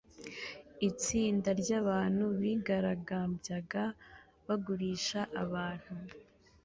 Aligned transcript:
Itsinda 0.89 1.49
ryabantu 1.61 2.25
bigaragambyaga 2.41 3.83
bagurisha 4.45 5.21
abantu 5.43 5.93